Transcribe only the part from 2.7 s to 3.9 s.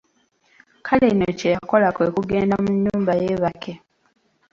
nnyumba yeebake.